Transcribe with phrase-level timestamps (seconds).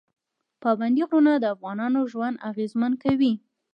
[0.61, 3.33] پابندی غرونه د افغانانو ژوند اغېزمن کوي.